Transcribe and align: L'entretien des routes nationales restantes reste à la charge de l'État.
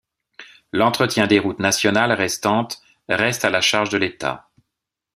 L'entretien 0.71 1.27
des 1.27 1.37
routes 1.37 1.59
nationales 1.59 2.11
restantes 2.11 2.81
reste 3.07 3.45
à 3.45 3.51
la 3.51 3.61
charge 3.61 3.89
de 3.89 3.99
l'État. 3.99 4.49